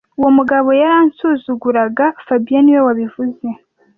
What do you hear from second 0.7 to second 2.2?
yaransuzuguraga